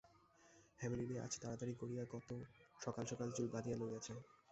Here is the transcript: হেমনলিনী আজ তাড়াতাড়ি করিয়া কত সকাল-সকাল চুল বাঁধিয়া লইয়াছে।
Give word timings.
হেমনলিনী 0.79 1.15
আজ 1.19 1.33
তাড়াতাড়ি 1.41 1.73
করিয়া 1.81 2.03
কত 2.13 2.29
সকাল-সকাল 2.79 3.29
চুল 3.35 3.47
বাঁধিয়া 3.53 3.77
লইয়াছে। 3.77 4.13